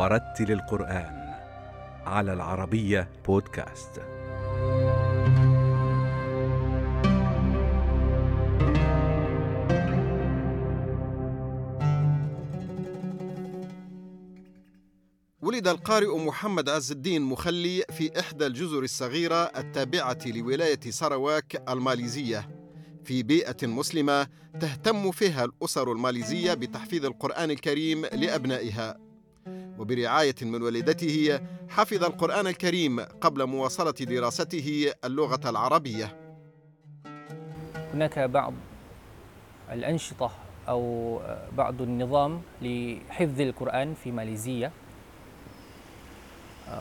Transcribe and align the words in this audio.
ورتل 0.00 0.52
القرآن 0.52 1.34
على 2.06 2.32
العربية 2.32 3.08
بودكاست. 3.26 4.00
ولد 15.42 15.68
القارئ 15.68 16.16
محمد 16.18 16.68
عز 16.68 16.92
الدين 16.92 17.22
مخلي 17.22 17.84
في 17.90 18.20
إحدى 18.20 18.46
الجزر 18.46 18.82
الصغيرة 18.82 19.34
التابعة 19.44 20.18
لولاية 20.26 20.80
سراواك 20.90 21.62
الماليزية 21.68 22.48
في 23.04 23.22
بيئة 23.22 23.66
مسلمة 23.66 24.26
تهتم 24.60 25.10
فيها 25.10 25.44
الأسر 25.44 25.92
الماليزية 25.92 26.54
بتحفيظ 26.54 27.04
القرآن 27.04 27.50
الكريم 27.50 28.06
لأبنائها 28.06 29.09
وبرعاية 29.80 30.34
من 30.42 30.62
والدته 30.62 31.40
حفظ 31.68 32.04
القرآن 32.04 32.46
الكريم 32.46 33.00
قبل 33.00 33.46
مواصلة 33.46 33.90
دراسته 33.90 34.92
اللغة 35.04 35.50
العربية. 35.50 36.16
هناك 37.94 38.18
بعض 38.18 38.52
الأنشطة 39.72 40.30
أو 40.68 41.20
بعض 41.56 41.82
النظام 41.82 42.42
لحفظ 42.62 43.40
القرآن 43.40 43.94
في 44.04 44.10
ماليزيا 44.10 44.72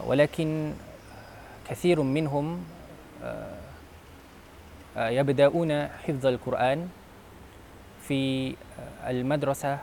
ولكن 0.05 0.73
كثير 1.69 2.01
منهم 2.01 2.63
يبدأون 4.97 5.87
حفظ 5.87 6.25
القرآن 6.25 6.89
في 8.07 8.55
المدرسة 9.07 9.79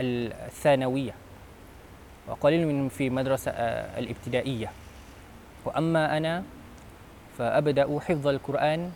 الثانوية. 0.00 1.14
وقليل 2.28 2.66
منهم 2.66 2.88
في 2.88 3.06
المدرسة 3.06 3.50
الابتدائية. 3.98 4.70
وأما 5.64 6.16
أنا 6.16 6.42
فأبدأ 7.38 8.00
حفظ 8.00 8.26
القرآن 8.26 8.92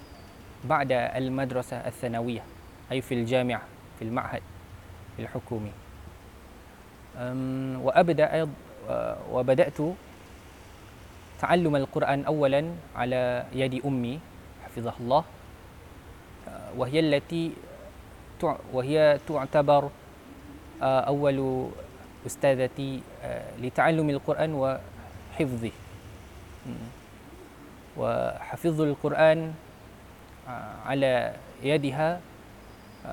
بعد 0.65 0.93
المدرسة 0.93 1.77
الثانوية 1.77 2.43
أي 2.93 3.01
في 3.01 3.15
الجامعة 3.15 3.63
في 3.99 4.05
المعهد 4.05 4.43
الحكومي. 5.19 5.73
وأبدأ 7.85 8.35
أيضا 8.35 8.53
وبدأت 9.33 9.79
تعلم 11.41 11.77
القرآن 11.77 12.25
أولا 12.25 12.73
على 12.97 13.45
يد 13.53 13.85
أمي 13.85 14.21
حفظها 14.65 14.95
الله 15.01 15.25
وهي 16.77 17.01
التي 17.01 17.53
وهي 18.73 19.19
تعتبر 19.29 19.91
أول 20.83 21.69
أستاذتي 22.27 23.03
لتعلم 23.61 24.11
القرآن 24.11 24.51
وحفظه. 24.55 25.75
وحفظ 27.97 28.81
القرآن 28.81 29.55
على 30.87 31.35
يدها 31.63 32.21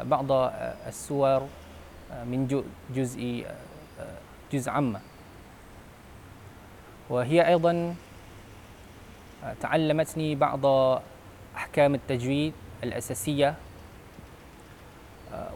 بعض 0.05 0.31
السور 0.87 1.47
من 2.25 2.47
جزء 2.95 3.45
جزء 4.53 4.69
عامة. 4.69 4.99
وهي 7.09 7.47
أيضا 7.47 7.95
تعلمتني 9.61 10.35
بعض 10.35 10.65
أحكام 11.55 11.95
التجويد 11.95 12.53
الأساسية. 12.83 13.55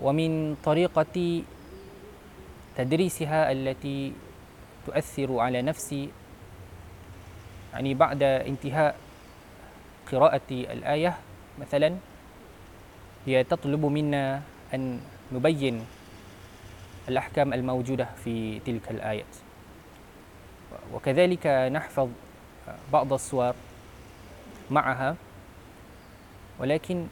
ومن 0.02 0.56
طريقة 0.64 1.44
تدريسها 2.80 3.52
التي 3.52 4.16
تؤثر 4.88 5.28
على 5.40 5.60
نفسي 5.62 6.10
يعني 7.76 7.92
بعد 7.94 8.24
انتهاء 8.24 8.96
قراءة 10.12 10.50
الآية 10.52 11.14
مثلا 11.60 11.90
هي 13.28 13.44
تطلب 13.44 13.84
منا 13.86 14.42
أن 14.74 15.04
نبين 15.32 15.86
الأحكام 17.10 17.54
الموجودة 17.54 18.08
في 18.24 18.60
تلك 18.64 18.92
الآيات. 18.92 19.34
وكذلك 20.94 21.48
نحفظ 21.48 22.08
بعض 22.94 23.14
الصور 23.14 23.56
معها 24.72 25.16
ولكن 26.60 27.08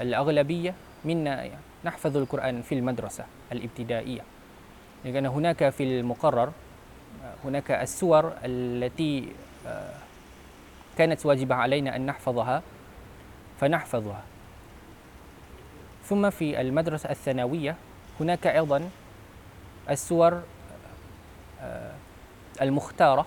الأغلبية 0.00 0.74
منا 1.04 1.50
نحفظ 1.84 2.16
القرآن 2.16 2.62
في 2.62 2.74
المدرسة. 2.74 3.24
الابتدائية. 3.52 4.20
لأن 5.04 5.26
هناك 5.26 5.68
في 5.68 5.82
المقرر 5.82 6.52
هناك 7.44 7.70
السور 7.70 8.32
التي 8.44 9.28
كانت 10.98 11.26
واجبة 11.26 11.54
علينا 11.54 11.96
أن 11.96 12.06
نحفظها 12.06 12.62
فنحفظها. 13.60 14.22
ثم 16.04 16.30
في 16.30 16.60
المدرسة 16.60 17.10
الثانوية 17.10 17.76
هناك 18.20 18.46
أيضا 18.46 18.90
السور 19.90 20.42
المختارة 22.62 23.26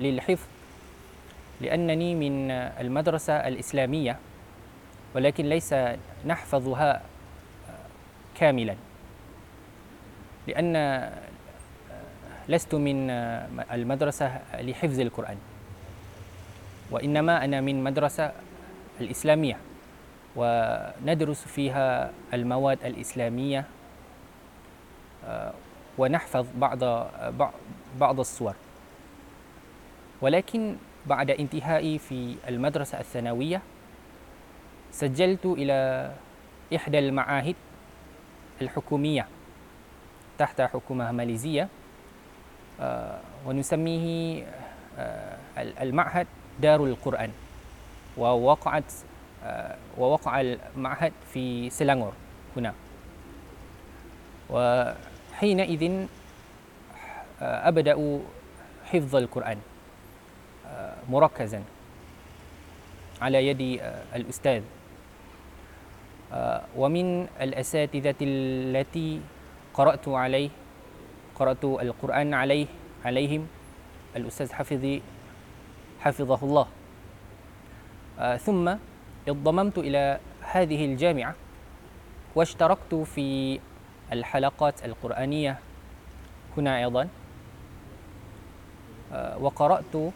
للحفظ 0.00 0.46
لأنني 1.60 2.14
من 2.14 2.50
المدرسة 2.50 3.32
الإسلامية 3.32 4.18
ولكن 5.14 5.44
ليس 5.44 5.74
نحفظها 6.26 7.02
كاملا. 8.34 8.76
لأن 10.46 10.74
لست 12.48 12.74
من 12.74 13.10
المدرسة 13.72 14.40
لحفظ 14.60 15.00
القرآن. 15.00 15.36
وإنما 16.90 17.44
أنا 17.44 17.60
من 17.60 17.84
مدرسة 17.84 18.32
الإسلامية 19.00 19.56
وندرس 20.36 21.44
فيها 21.44 22.10
المواد 22.34 22.78
الإسلامية 22.84 23.64
ونحفظ 25.98 26.46
بعض 26.56 27.08
بعض 27.98 28.20
الصور. 28.20 28.54
ولكن 30.20 30.76
بعد 31.06 31.30
انتهائي 31.30 31.98
في 31.98 32.36
المدرسة 32.48 33.00
الثانوية 33.00 33.62
سجلت 34.92 35.46
إلى 35.46 36.10
إحدى 36.76 36.98
المعاهد 36.98 37.54
الحكومية. 38.62 39.26
تحت 40.38 40.60
حكومة 40.60 41.12
ماليزية 41.12 41.68
ونسميه 43.46 44.46
المعهد 45.58 46.26
دار 46.60 46.84
القرآن 46.84 47.30
ووقعت 48.16 48.92
ووقع 49.98 50.40
المعهد 50.40 51.12
في 51.32 51.70
سلانغور 51.70 52.12
هنا. 52.56 52.74
وحينئذ 54.50 56.06
أبدأ 57.40 58.20
حفظ 58.84 59.16
القرآن 59.16 59.58
مركزا 61.08 61.62
على 63.22 63.46
يد 63.46 63.80
الأستاذ. 64.14 64.62
ومن 66.76 67.28
الأساتذة 67.40 68.14
التي 68.20 69.20
قرأت 69.74 70.08
عليه 70.08 70.50
قرأت 71.34 71.64
القرآن 71.64 72.34
عليه 72.34 72.66
عليهم 73.04 73.46
الأستاذ 74.16 74.52
حفظي 74.52 75.02
حفظه 76.00 76.38
الله. 76.42 76.66
ثم 78.36 78.76
انضممت 79.28 79.78
إلى 79.78 80.18
هذه 80.40 80.84
الجامعة 80.84 81.34
واشتركت 82.34 82.94
في 82.94 83.60
الحلقات 84.12 84.84
القرآنية 84.84 85.58
هنا 86.56 86.78
أيضا. 86.78 87.08
وقرأت 89.40 90.12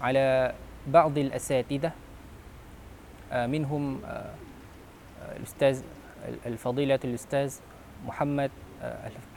على 0.00 0.54
بعض 0.86 1.18
الأساتذة 1.18 1.92
منهم 3.32 4.00
الأستاذ 5.36 5.82
الفضيلة 6.46 7.00
الأستاذ 7.04 7.54
محمد 8.06 8.50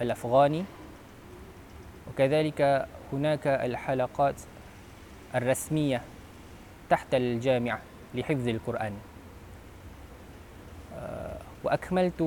الأفغاني. 0.02 0.66
وكذلك 2.08 2.88
هناك 3.14 3.48
الحلقات 3.48 4.36
الرسمية 5.36 6.02
تحت 6.90 7.14
الجامعة 7.14 7.80
لحفظ 8.16 8.48
القرآن. 8.48 8.94
وأكملت 11.64 12.22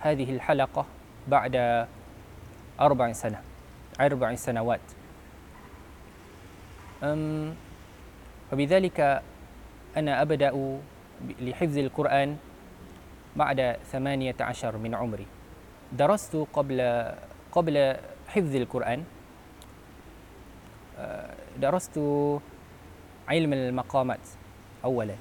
هذه 0.00 0.32
الحلقة 0.32 0.86
بعد 1.28 1.86
أربع 2.80 3.12
سنة 3.12 3.40
أربع 4.00 4.34
سنوات. 4.34 4.80
وبذلك 8.52 9.22
أنا 9.96 10.22
أبدأ 10.22 10.78
لحفظ 11.40 11.78
القرآن 11.78 12.36
بعد 13.36 13.76
ثمانية 13.92 14.34
عشر 14.40 14.76
من 14.76 14.94
عمري. 14.94 15.26
درست 15.92 16.36
قبل 16.52 17.06
قبل 17.52 17.96
حفظ 18.28 18.56
القرآن. 18.56 19.04
آه، 20.98 21.34
درست 21.58 21.98
علم 23.28 23.52
المقامات 23.52 24.20
أولا. 24.84 25.14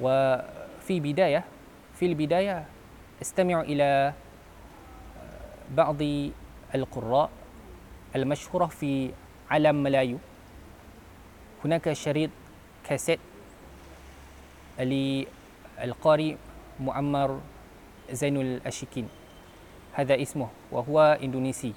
وفي 0.00 1.00
بداية 1.00 1.44
في 1.94 2.06
البداية 2.06 2.64
استمع 3.22 3.60
إلى 3.60 4.12
بعض 5.70 6.02
القراء 6.74 7.30
المشهورة 8.16 8.66
في 8.66 9.10
عالم 9.50 9.82
ملايو. 9.82 10.18
هناك 11.64 11.92
شريط 11.92 12.30
كاسيت 12.84 13.20
للقارئ 14.78 16.36
معمر 16.80 17.40
زين 18.10 18.36
الأشيكين. 18.36 19.08
هذا 19.92 20.22
اسمه 20.22 20.48
وهو 20.70 21.18
إندونيسي. 21.22 21.74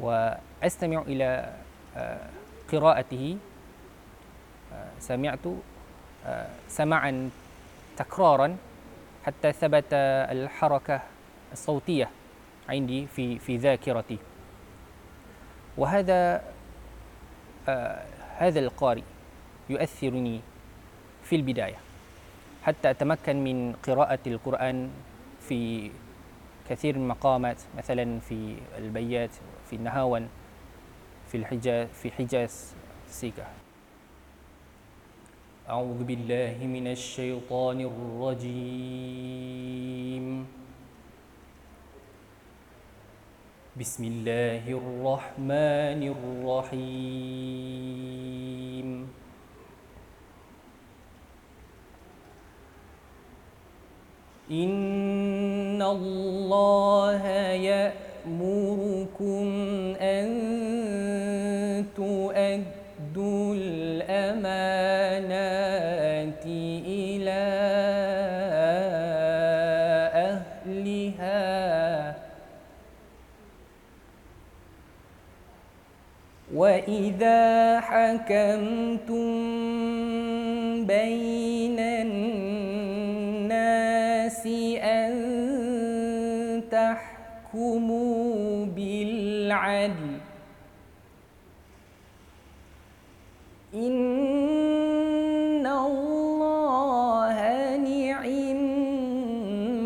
وأستمع 0.00 1.02
إلى 1.02 1.54
آه، 1.96 2.28
قراءته. 2.72 3.38
آه، 4.72 4.90
سمعت 4.98 5.46
آه، 6.26 6.48
سماعا 6.68 7.30
تكرارا 7.96 8.56
حتى 9.24 9.52
ثبت 9.52 9.92
الحركة 10.32 11.00
الصوتية 11.52 12.10
عندي 12.68 13.06
في 13.06 13.38
في 13.38 13.56
ذاكرتي. 13.56 14.18
وهذا 15.76 16.42
هذا 18.36 18.60
القارئ 18.60 19.02
يؤثرني 19.70 20.40
في 21.22 21.36
البداية. 21.36 21.91
حتى 22.62 22.90
أتمكن 22.90 23.44
من 23.44 23.72
قراءة 23.82 24.18
القرآن 24.26 24.90
في 25.40 25.90
كثير 26.70 26.98
من 26.98 27.02
المقامات 27.02 27.56
مثلا 27.76 28.20
في 28.20 28.56
البيات 28.78 29.30
في 29.70 29.76
النهاون 29.76 30.28
في 31.28 31.36
الحجاز 31.36 31.88
في 31.88 32.10
حجاز 32.10 32.74
سيكا. 33.08 33.46
أعوذ 35.68 36.04
بالله 36.04 36.66
من 36.66 36.86
الشيطان 36.86 37.80
الرجيم. 37.90 38.86
بسم 43.72 44.04
الله 44.04 44.64
الرحمن 44.68 46.00
الرحيم. 46.14 47.42
إن 54.50 55.82
الله 55.82 57.26
يأمركم 57.52 59.46
أن 60.00 60.26
تؤدوا 61.96 63.54
الأمانات 63.54 64.06
إلى 66.86 67.42
أهلها 70.14 72.14
وإذا 76.54 77.80
حكمتم 77.80 79.31
بالعدل 88.82 90.18
إن 93.74 95.66
الله 95.66 97.36
نعم 97.78 98.56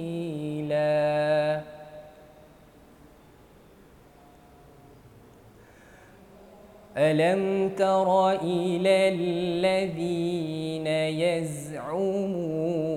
ألم 7.11 7.69
تر 7.77 8.31
إلى 8.31 9.09
الذين 9.09 10.87
يزعمون 11.21 12.92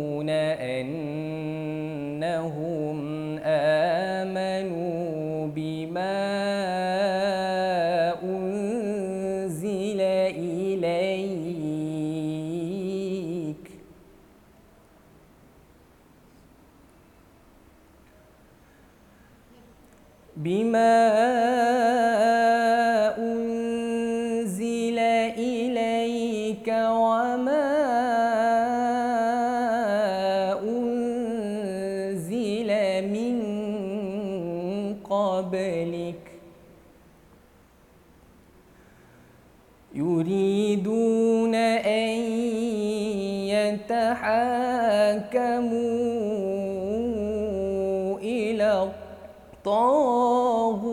الطاغوت 49.66 50.86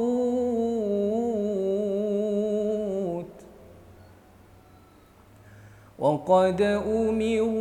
وقد 6.00 6.62
أمروا 6.62 7.54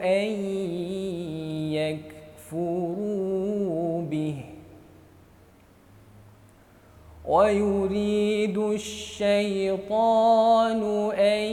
أن 0.00 0.30
يكفروا 2.52 4.02
به 4.02 4.36
ويريد 7.24 8.58
الشيطان 8.58 10.00
أن 11.10 11.50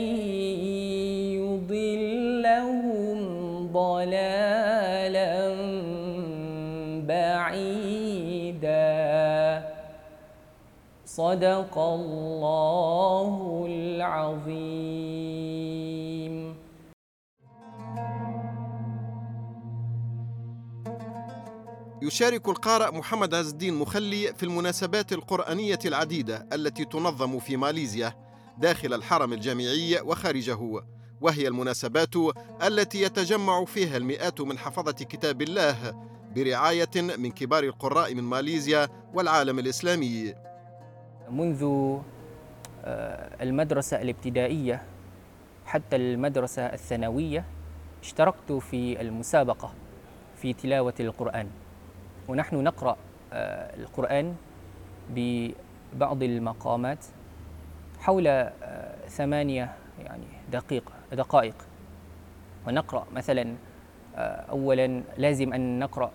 صدق 11.18 11.78
الله 11.78 13.66
العظيم. 13.68 14.58
يشارك 22.02 22.48
القارئ 22.48 22.98
محمد 22.98 23.34
عز 23.34 23.50
الدين 23.50 23.74
مخلي 23.74 24.34
في 24.34 24.42
المناسبات 24.42 25.12
القرآنية 25.12 25.78
العديدة 25.84 26.46
التي 26.52 26.84
تنظم 26.84 27.38
في 27.38 27.56
ماليزيا 27.56 28.14
داخل 28.58 28.94
الحرم 28.94 29.32
الجامعي 29.32 30.00
وخارجه 30.00 30.82
وهي 31.20 31.48
المناسبات 31.48 32.14
التي 32.62 33.02
يتجمع 33.02 33.64
فيها 33.64 33.96
المئات 33.96 34.40
من 34.40 34.58
حفظة 34.58 34.92
كتاب 34.92 35.42
الله 35.42 36.08
برعاية 36.36 36.90
من 36.96 37.30
كبار 37.30 37.64
القراء 37.64 38.14
من 38.14 38.22
ماليزيا 38.22 38.88
والعالم 39.14 39.58
الإسلامي. 39.58 40.47
منذ 41.30 41.64
آه، 42.84 43.42
المدرسة 43.42 44.02
الابتدائية 44.02 44.82
حتى 45.66 45.96
المدرسة 45.96 46.62
الثانوية 46.66 47.44
اشتركت 48.02 48.52
في 48.52 49.00
المسابقة 49.00 49.72
في 50.36 50.52
تلاوة 50.52 50.94
القرآن. 51.00 51.48
ونحن 52.28 52.56
نقرأ 52.56 52.96
آه، 53.32 53.76
القرآن 53.76 54.36
ببعض 55.10 56.22
المقامات 56.22 57.06
حول 58.00 58.26
آه، 58.26 59.06
ثمانية 59.08 59.72
يعني 60.04 60.26
دقيقة 60.52 60.92
دقائق. 61.12 61.54
ونقرأ 62.66 63.06
مثلا 63.14 63.54
أولا 64.50 65.02
لازم 65.18 65.52
أن 65.52 65.78
نقرأ 65.78 66.10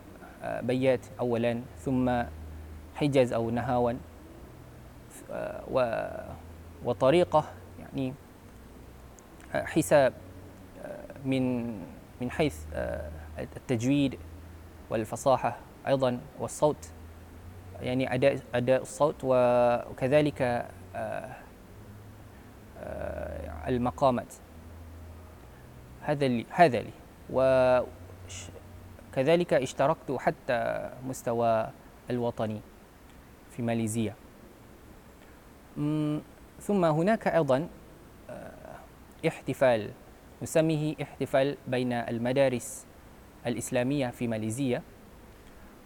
بيات 0.61 0.99
أولا 1.19 1.61
ثم 1.79 2.23
حجز 2.95 3.33
أو 3.33 3.49
نهاون. 3.49 3.93
آه، 3.95 4.12
و- 5.71 6.33
وطريقة 6.85 7.43
يعني 7.79 8.13
آه، 9.55 9.63
حساب 9.65 10.13
آه، 10.85 11.05
من 11.25 11.65
من 12.21 12.31
حيث 12.31 12.57
آه، 12.73 13.09
التجويد 13.39 14.19
والفصاحة 14.89 15.57
أيضا 15.87 16.19
والصوت 16.39 16.91
يعني 17.81 18.13
أداء 18.13 18.39
أداء 18.55 18.81
الصوت 18.81 19.15
وكذلك 19.23 20.67
المقامات. 23.67 24.33
هذا 26.01 26.27
لي 26.27 26.45
هذا 26.49 26.81
لي. 26.81 26.89
وكذلك 29.11 29.53
اشتركت 29.53 30.11
حتى 30.19 30.89
مستوى 31.07 31.69
الوطني 32.09 32.61
في 33.51 33.61
ماليزيا. 33.61 34.15
ثم 36.59 36.85
هناك 36.85 37.27
أيضا 37.27 37.67
آه، 38.29 38.79
احتفال 39.27 39.91
نسميه 40.41 40.95
احتفال 41.01 41.57
بين 41.67 41.93
المدارس 41.93 42.85
الإسلامية 43.47 44.07
في 44.07 44.27
ماليزيا 44.27 44.81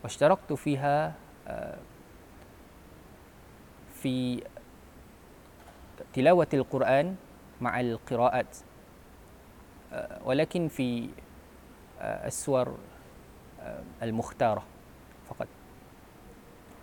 واشتركت 0.04 0.54
فيها 0.54 1.14
آه، 1.48 1.78
في 3.94 4.44
تلاوة 6.14 6.48
القرآن 6.54 7.16
مع 7.62 7.80
القراءات 7.80 8.58
آه، 9.94 10.20
ولكن 10.26 10.68
في 10.68 11.10
السور 12.02 12.78
المختارة 14.04 14.64
فقط. 15.30 15.48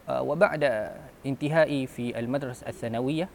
وبعد 0.08 0.90
انتهائي 1.26 1.86
في 1.86 2.18
المدرسة 2.18 2.68
الثانوية 2.68 3.28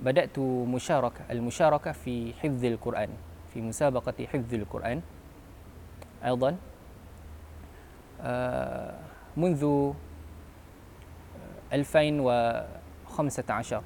بدأت 0.00 0.38
مشاركة 0.38 1.20
المشاركة 1.30 1.92
في 1.92 2.34
حفظ 2.34 2.64
القرآن 2.64 3.08
في 3.54 3.60
مسابقة 3.60 4.26
حفظ 4.26 4.54
القرآن 4.54 5.00
أيضا. 6.24 6.56
آه، 8.20 8.94
منذ 9.36 9.92
2015 11.72 13.82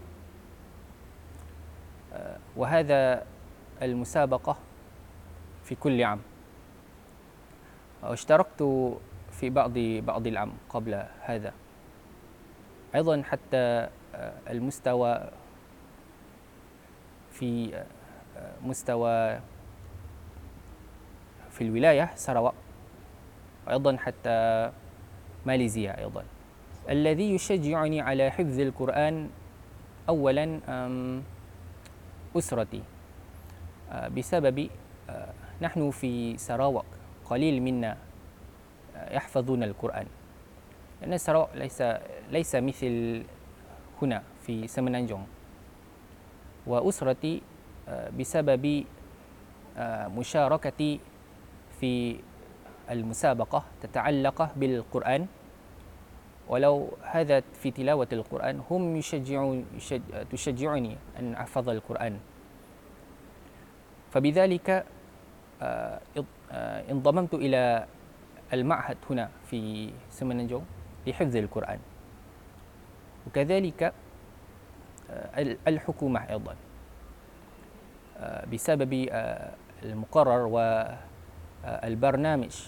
آه، 2.12 2.38
وهذا 2.56 3.26
المسابقة 3.82 4.56
في 5.64 5.74
كل 5.74 6.02
عام. 6.02 6.20
واشتركت 8.02 8.62
في 9.30 9.50
بعض 9.50 9.78
بعض 9.78 10.26
العام 10.26 10.52
قبل 10.68 11.04
هذا. 11.20 11.52
أيضا 12.94 13.22
حتى 13.22 13.88
آه، 14.14 14.32
المستوى 14.50 15.28
في 17.32 17.74
آه، 18.36 18.52
مستوى 18.64 19.40
في 21.50 21.60
الولاية 21.64 22.10
سراواك 22.14 22.54
وأيضا 23.66 23.96
حتى 23.96 24.70
ماليزيا 25.46 25.98
أيضا. 25.98 26.24
الذي 26.90 27.34
يشجعني 27.34 28.00
على 28.00 28.30
حفظ 28.30 28.60
القرآن 28.60 29.30
أولا 30.08 30.60
أم، 30.68 31.22
أسرتي. 32.36 32.82
آه، 33.92 34.08
بسبب 34.08 34.68
نحن 35.62 35.90
في 35.90 36.36
سراوك 36.36 36.84
قليل 37.30 37.62
منا 37.62 37.96
يحفظون 39.10 39.62
القرآن. 39.62 40.06
لأن 41.02 41.18
سراوك 41.18 41.50
ليس 41.58 41.82
ليس 42.30 42.52
مثل 42.54 43.26
هنا 44.02 44.22
في 44.46 44.70
سمنانجون. 44.70 45.26
وأسرتي 46.66 47.42
آه، 47.88 48.10
بسبب 48.14 48.84
آه، 49.78 50.06
مشاركتي 50.08 51.00
في 51.80 52.22
المسابقة 52.90 53.64
تتعلق 53.82 54.38
بالقرآن. 54.54 55.26
ولو 56.48 56.88
هذا 57.02 57.42
في 57.58 57.70
تلاوة 57.70 58.08
القرآن 58.12 58.62
هم 58.70 58.96
يشجعون 58.96 59.66
يشج 59.74 60.02
تشجعني 60.30 60.96
أن 61.18 61.34
أحفظ 61.34 61.68
القرآن. 61.68 62.14
فبذلك 64.14 64.86
آه، 65.62 66.00
انضممت 66.90 67.34
إلى 67.34 67.86
المعهد 68.52 68.98
هنا 69.10 69.30
في 69.50 69.90
سمنجو 70.10 70.62
لحفظ 71.06 71.36
القرآن. 71.36 71.78
وكذلك 73.26 73.82
آه، 75.10 75.40
ال- 75.42 75.58
الحكومة 75.68 76.30
أيضا 76.30 76.56
آه، 78.18 78.44
بسبب 78.46 79.06
آه، 79.10 79.50
المقرر 79.82 80.46
والبرنامج 81.64 82.62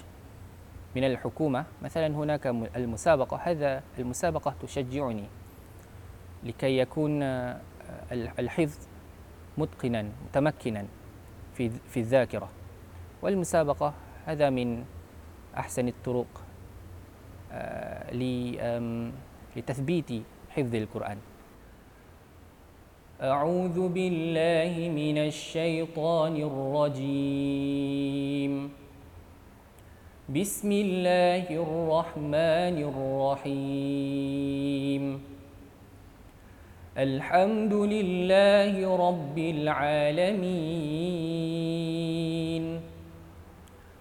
من 0.97 1.05
الحكومة 1.05 1.65
مثلا 1.83 2.07
هناك 2.07 2.47
المسابقة 2.77 3.37
هذا 3.37 3.83
المسابقة 3.99 4.55
تشجعني 4.63 5.25
لكي 6.45 6.79
يكون 6.79 7.23
ال- 7.23 8.31
الحفظ 8.39 8.79
متقنا 9.59 10.03
متمكنا 10.29 10.85
في 11.55 11.71
في 11.71 12.01
الذاكرة. 12.01 12.49
والمسابقة 13.23 13.95
هذا 14.27 14.51
من 14.51 14.85
أحسن 15.57 15.89
الطرق 15.89 16.27
لتثبيت 19.57 20.11
حفظ 20.51 20.75
القرآن. 20.75 21.19
أعوذ 23.23 23.89
بالله 23.89 24.91
من 24.91 25.19
الشيطان 25.19 26.37
الرجيم. 26.37 28.71
بسم 30.29 30.73
الله 30.73 31.51
الرحمن 31.51 32.77
الرحيم. 32.91 35.21
الحمد 36.99 37.75
لله 37.75 38.97
رب 38.97 39.39
العالمين. 39.39 41.64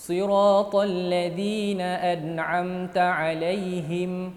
صراط 0.00 0.76
الذين 0.76 1.80
أنعمت 1.80 2.98
عليهم 2.98 4.32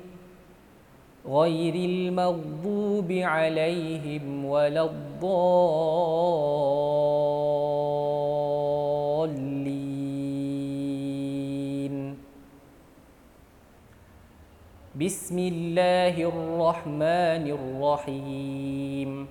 غير 1.27 1.75
المغضوب 1.75 3.11
عليهم 3.11 4.45
ولا 4.45 4.83
الضالين. 4.83 5.53
بسم 14.99 15.37
الله 15.39 16.15
الرحمن 16.33 17.43
الرحيم. 17.59 19.27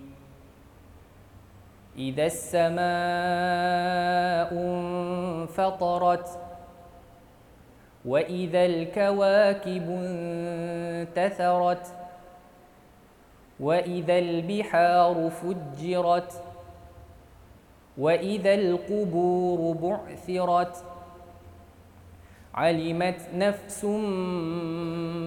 إذا 1.98 2.26
السماء 2.26 2.82
انفطرت 5.52 6.38
وإذا 8.04 8.64
الكواكب 8.66 9.90
انتثرت 9.90 11.86
وإذا 13.60 14.18
البحار 14.18 15.30
فجرت 15.30 16.42
وإذا 17.98 18.54
القبور 18.54 19.76
بعثرت. 19.76 20.84
علمت 22.54 23.20
نفس 23.34 23.84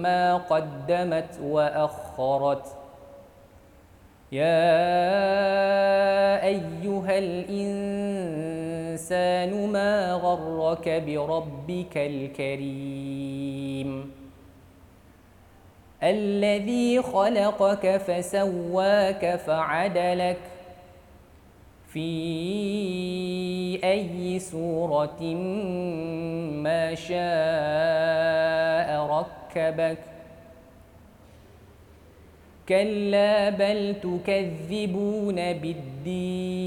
ما 0.02 0.36
قدمت 0.36 1.40
وأخرت. 1.42 2.66
يا 4.32 4.66
أيها 6.44 7.18
الإنسان 8.96 9.52
ما 9.72 10.12
غرك 10.12 10.88
بربك 10.88 11.96
الكريم. 11.96 13.90
الذي 16.02 17.02
خلقك 17.02 17.96
فسواك 17.96 19.36
فعدلك 19.36 20.38
في 21.92 22.10
أي 23.84 24.38
صورة 24.38 25.22
ما 26.64 26.94
شاء 26.94 27.16
ركبك. 29.06 29.98
كلا 32.68 33.50
بل 33.50 33.94
تكذبون 34.02 35.52
بالدين. 35.52 36.66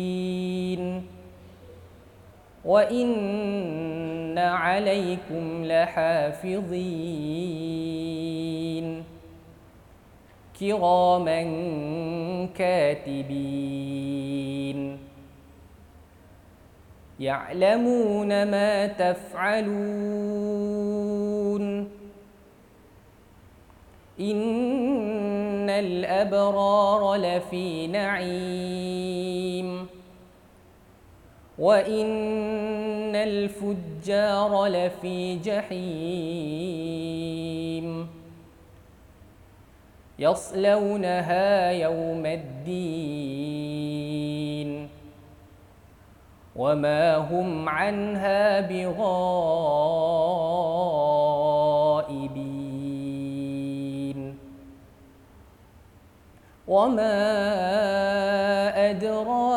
وإن 2.66 4.38
عليكم 4.38 5.66
لحافظين 5.66 7.10
كراما 10.60 11.44
كاتبين 12.56 13.90
يعلمون 17.20 18.44
ما 18.52 18.88
تفعلون 18.88 20.40
إن 24.20 25.70
الأبرار 25.70 27.16
لفي 27.16 27.88
نعيم 27.88 28.80
وإن 31.60 33.16
الفجار 33.16 34.66
لفي 34.66 35.36
جحيم 35.40 36.80
يصلونها 40.20 41.72
يوم 41.72 42.26
الدين 42.26 43.60
وما 46.56 47.16
هم 47.16 47.70
عنها 47.70 48.62
بغائبين 48.62 49.10
وما 56.68 57.20
أدراك 58.90 59.39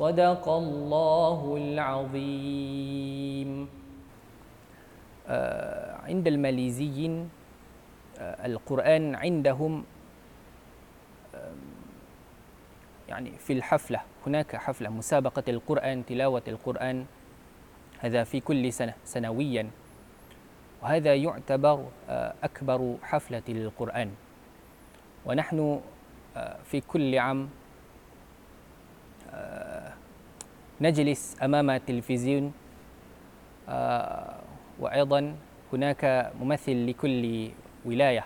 صدق 0.00 0.48
الله 0.48 1.40
العظيم. 1.60 3.68
آه، 5.28 5.96
عند 6.08 6.26
الماليزيين 6.28 7.28
آه، 8.18 8.46
القرآن 8.46 9.14
عندهم 9.14 9.84
آم، 11.34 11.60
يعني 13.08 13.30
في 13.38 13.52
الحفلة 13.52 14.00
هناك 14.26 14.56
حفلة 14.56 14.88
مسابقة 14.90 15.44
القرآن 15.48 16.06
تلاوة 16.06 16.42
القرآن 16.48 17.04
هذا 18.00 18.24
في 18.24 18.40
كل 18.40 18.72
سنة 18.72 18.94
سنويا. 19.04 19.70
وهذا 20.82 21.14
يعتبر 21.14 21.84
آه، 22.08 22.34
أكبر 22.42 22.96
حفلة 23.02 23.42
للقرآن. 23.48 24.10
ونحن 25.26 25.80
آه، 26.36 26.56
في 26.64 26.80
كل 26.80 27.18
عام 27.18 27.42
آه، 27.42 27.48
نجلس 30.80 31.36
أمام 31.42 31.70
التلفزيون 31.70 32.52
آه، 33.68 34.36
وأيضا 34.80 35.36
هناك 35.72 36.32
ممثل 36.40 36.86
لكل 36.86 37.50
ولاية. 37.84 38.24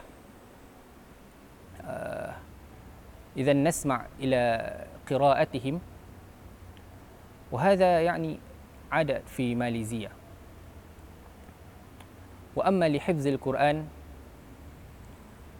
آه، 1.85 2.35
إذا 3.37 3.53
نسمع 3.53 4.07
إلى 4.21 4.71
قراءتهم. 5.11 5.81
وهذا 7.53 8.01
يعني 8.01 8.39
عادة 8.93 9.23
في 9.27 9.55
ماليزيا. 9.55 10.11
وأما 12.57 12.89
لحفظ 12.89 13.27
القرآن 13.27 13.87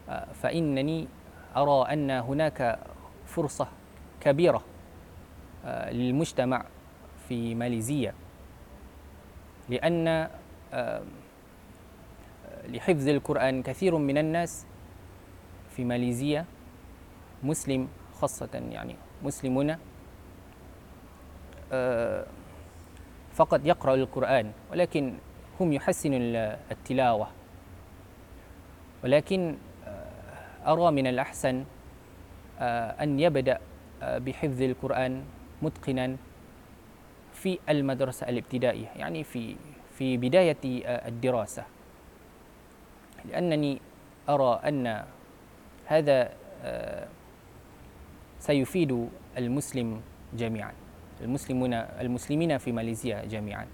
آه، 0.09 0.27
فإنني 0.33 1.07
أرى 1.55 1.93
أن 1.93 2.11
هناك 2.11 2.79
فرصة 3.25 3.67
كبيرة. 4.21 4.57
آه، 4.57 4.74
للمجتمع 5.65 6.65
في 7.29 7.55
ماليزيا. 7.55 8.13
لأن 9.69 10.27
آه، 10.73 11.01
لحفظ 12.67 13.07
القرآن 13.07 13.63
كثير 13.63 13.97
من 13.97 14.17
الناس 14.17 14.65
في 15.75 15.83
ماليزيا 15.83 16.45
مسلم 17.43 17.87
خاصة 18.13 18.49
يعني 18.71 18.95
مسلمون 19.23 19.75
آه، 21.71 22.25
فقط 23.33 23.61
يقرأ 23.65 23.95
القرآن 23.95 24.51
ولكن 24.71 25.13
هم 25.59 25.73
يحسنوا 25.73 26.17
ال- 26.19 26.57
التلاوة. 26.71 27.27
ولكن 29.03 29.55
آه، 29.85 30.71
أرى 30.73 30.91
من 30.91 31.07
الأحسن 31.07 31.65
أن 33.01 33.19
يبدأ 33.19 33.59
بحفظ 34.01 34.61
القرآن 34.61 35.23
متقنا 35.61 36.17
في 37.33 37.59
المدرسة 37.69 38.29
الابتدائية 38.29 38.87
يعني 38.95 39.23
في 39.23 39.55
في 39.97 40.17
بداية 40.17 40.57
الدراسة. 41.07 41.65
لأنني 43.25 43.81
أرى 44.29 44.59
أن 44.67 45.03
هذا 45.85 46.31
سيفيد 48.39 49.09
المسلم 49.37 50.01
جميعا 50.33 50.73
المسلمون 51.21 51.73
المسلمين 51.73 52.57
في 52.57 52.71
ماليزيا 52.71 53.25
جميعا. 53.25 53.67